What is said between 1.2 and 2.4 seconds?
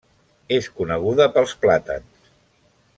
pels plàtans.